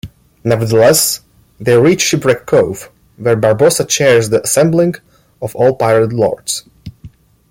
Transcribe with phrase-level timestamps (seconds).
[0.43, 1.19] Nevertheless,
[1.59, 4.95] they reach Shipwreck Cove, where Barbossa chairs the assembling
[5.43, 6.63] of all Pirate Lords.